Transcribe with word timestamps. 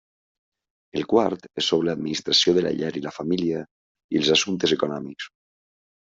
El 0.99 1.03
quart 1.09 1.43
és 1.61 1.67
sobre 1.73 1.87
l'administració 1.89 2.55
de 2.57 2.63
la 2.67 2.71
llar 2.79 2.89
i 3.01 3.03
la 3.07 3.13
família, 3.17 3.59
i 4.15 4.21
els 4.23 4.31
assumptes 4.37 4.73
econòmics. 4.77 5.29